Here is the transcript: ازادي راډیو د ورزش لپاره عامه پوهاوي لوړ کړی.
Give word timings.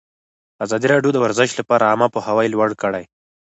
ازادي 0.65 0.87
راډیو 0.93 1.11
د 1.13 1.17
ورزش 1.23 1.49
لپاره 1.59 1.89
عامه 1.91 2.07
پوهاوي 2.13 2.47
لوړ 2.53 2.69
کړی. 2.81 3.03